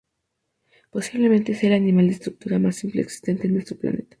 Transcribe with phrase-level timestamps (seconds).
[0.89, 4.09] Posiblemente sea el animal de estructura más simple existente en nuestro planeta.